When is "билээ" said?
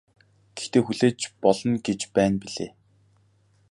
2.41-2.71